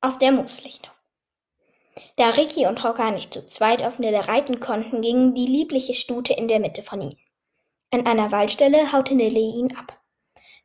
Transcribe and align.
auf 0.00 0.18
der 0.18 0.32
Mooslichtung. 0.32 0.92
Da 2.16 2.30
Ricky 2.30 2.66
und 2.66 2.82
Rocker 2.84 3.10
nicht 3.10 3.34
zu 3.34 3.46
zweit 3.46 3.82
auf 3.82 3.98
Nille 3.98 4.28
reiten 4.28 4.60
konnten, 4.60 5.02
ging 5.02 5.34
die 5.34 5.46
liebliche 5.46 5.94
Stute 5.94 6.32
in 6.32 6.48
der 6.48 6.60
Mitte 6.60 6.82
von 6.82 7.00
ihnen. 7.02 7.18
An 7.90 8.06
einer 8.06 8.30
Waldstelle 8.30 8.92
haute 8.92 9.14
Nille 9.14 9.40
ihn 9.40 9.74
ab. 9.76 9.98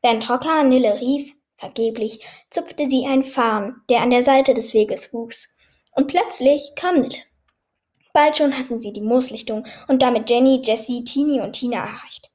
Während 0.02 0.30
Rocker 0.30 0.64
Nille 0.64 1.00
rief, 1.02 1.36
vergeblich, 1.56 2.24
zupfte 2.50 2.86
sie 2.86 3.06
einen 3.08 3.24
Farn, 3.24 3.82
der 3.90 4.02
an 4.02 4.12
der 4.12 4.22
Seite 4.22 4.54
des 4.54 4.74
Weges 4.74 5.14
wuchs. 5.14 5.56
Und 5.96 6.08
plötzlich 6.08 6.74
kam 6.76 7.00
Nille. 7.00 7.18
Bald 8.14 8.38
schon 8.38 8.58
hatten 8.58 8.80
sie 8.80 8.94
die 8.94 9.02
Mooslichtung 9.02 9.66
und 9.88 10.02
damit 10.02 10.30
Jenny, 10.30 10.62
Jessie, 10.64 11.04
Tini 11.04 11.42
und 11.42 11.54
Tina 11.54 11.80
erreicht. 11.80 12.32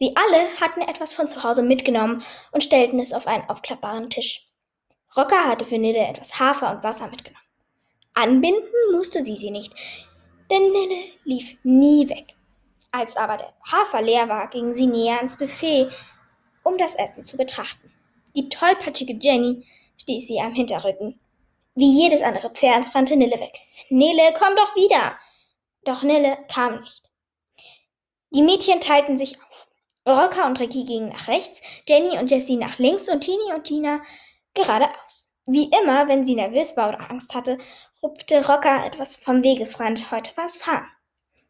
Sie 0.00 0.14
alle 0.16 0.48
hatten 0.60 0.80
etwas 0.80 1.14
von 1.14 1.28
zu 1.28 1.44
Hause 1.44 1.62
mitgenommen 1.62 2.22
und 2.50 2.64
stellten 2.64 2.98
es 2.98 3.12
auf 3.12 3.26
einen 3.26 3.48
aufklappbaren 3.48 4.10
Tisch. 4.10 4.50
Rocker 5.16 5.44
hatte 5.46 5.64
für 5.64 5.78
Nille 5.78 6.06
etwas 6.06 6.40
Hafer 6.40 6.70
und 6.70 6.82
Wasser 6.82 7.08
mitgenommen. 7.08 7.44
Anbinden 8.14 8.62
musste 8.92 9.24
sie 9.24 9.36
sie 9.36 9.50
nicht, 9.50 9.74
denn 10.50 10.62
Nille 10.62 10.98
lief 11.24 11.56
nie 11.62 12.08
weg. 12.08 12.34
Als 12.90 13.16
aber 13.16 13.36
der 13.36 13.52
Hafer 13.70 14.02
leer 14.02 14.28
war, 14.28 14.48
ging 14.48 14.72
sie 14.72 14.86
näher 14.86 15.16
ans 15.16 15.36
Buffet, 15.36 15.88
um 16.62 16.78
das 16.78 16.94
Essen 16.94 17.24
zu 17.24 17.36
betrachten. 17.36 17.92
Die 18.36 18.48
tollpatschige 18.48 19.18
Jenny 19.20 19.64
stieß 20.00 20.26
sie 20.26 20.40
am 20.40 20.52
Hinterrücken. 20.52 21.18
Wie 21.74 22.02
jedes 22.02 22.22
andere 22.22 22.50
Pferd 22.50 22.94
rannte 22.94 23.16
Nille 23.16 23.38
weg. 23.40 23.52
Nille, 23.88 24.32
komm 24.38 24.54
doch 24.56 24.74
wieder! 24.76 25.16
Doch 25.84 26.02
Nille 26.02 26.38
kam 26.52 26.80
nicht. 26.80 27.10
Die 28.30 28.42
Mädchen 28.42 28.80
teilten 28.80 29.16
sich 29.16 29.36
auf. 29.40 29.68
Rocker 30.06 30.46
und 30.46 30.60
Ricky 30.60 30.84
gingen 30.84 31.08
nach 31.08 31.28
rechts, 31.28 31.62
Jenny 31.88 32.18
und 32.18 32.30
Jessie 32.30 32.56
nach 32.56 32.78
links 32.78 33.08
und 33.08 33.22
Tini 33.22 33.52
und 33.54 33.64
Tina 33.64 34.02
geradeaus. 34.54 35.36
Wie 35.46 35.70
immer, 35.82 36.08
wenn 36.08 36.24
sie 36.24 36.36
nervös 36.36 36.76
war 36.76 36.88
oder 36.88 37.10
Angst 37.10 37.34
hatte, 37.34 37.58
rupfte 38.02 38.46
Rocker 38.46 38.86
etwas 38.86 39.16
vom 39.16 39.42
Wegesrand. 39.44 40.10
Heute 40.10 40.36
war 40.36 40.46
es 40.46 40.56
Fahren. 40.56 40.86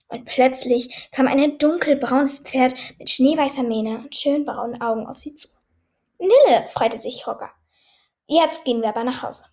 Und 0.09 0.25
plötzlich 0.25 1.09
kam 1.12 1.27
ein 1.27 1.59
dunkelbraunes 1.59 2.41
Pferd 2.41 2.75
mit 2.98 3.11
schneeweißer 3.11 3.62
Mähne 3.62 3.98
und 3.98 4.14
schön 4.14 4.45
braunen 4.45 4.81
Augen 4.81 5.06
auf 5.06 5.19
sie 5.19 5.34
zu. 5.34 5.48
Nille, 6.19 6.67
freute 6.69 6.98
sich 6.98 7.27
Rocker. 7.27 7.51
Jetzt 8.27 8.64
gehen 8.64 8.81
wir 8.83 8.89
aber 8.89 9.05
nach 9.05 9.23
Hause. 9.23 9.45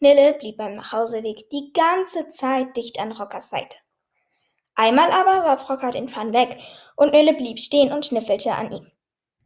Nille 0.00 0.34
blieb 0.34 0.56
beim 0.56 0.72
Nachhauseweg 0.72 1.50
die 1.50 1.72
ganze 1.72 2.28
Zeit 2.28 2.76
dicht 2.76 2.98
an 2.98 3.12
Rockers 3.12 3.50
Seite. 3.50 3.76
Einmal 4.74 5.10
aber 5.10 5.44
warf 5.44 5.68
Rocker 5.68 5.90
den 5.90 6.08
Pfann 6.08 6.32
weg 6.32 6.56
und 6.96 7.12
Nille 7.12 7.34
blieb 7.34 7.58
stehen 7.58 7.92
und 7.92 8.06
schnüffelte 8.06 8.52
an 8.52 8.72
ihm. 8.72 8.90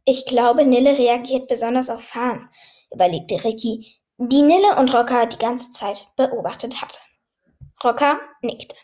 Ich 0.05 0.25
glaube, 0.25 0.65
Nille 0.65 0.97
reagiert 0.97 1.47
besonders 1.47 1.89
auf 1.89 2.03
Fahren, 2.03 2.49
überlegte 2.95 3.43
Ricky, 3.43 3.85
die 4.17 4.41
Nille 4.41 4.75
und 4.77 4.93
Rocker 4.93 5.25
die 5.27 5.37
ganze 5.37 5.71
Zeit 5.71 6.07
beobachtet 6.15 6.81
hatte. 6.81 6.99
Rocker 7.83 8.19
nickte. 8.41 8.75